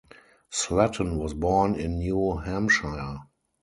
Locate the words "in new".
1.75-2.35